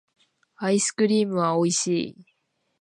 [0.55, 2.25] アイスクリームはおいしい